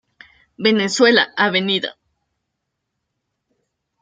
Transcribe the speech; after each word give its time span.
Venezuela, 0.57 1.27
Av. 1.37 1.53